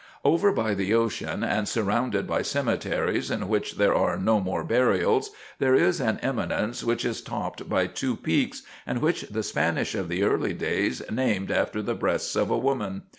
[0.25, 5.29] Over by the ocean and surrounded by cemeteries in which there are no more burials,
[5.59, 10.09] there is an eminence which is topped by two peaks and which the Spanish of
[10.09, 13.03] the early days named after the breasts of a woman.